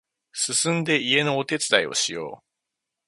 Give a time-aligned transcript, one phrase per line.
[0.33, 2.43] すすんで家のお手伝いをしよう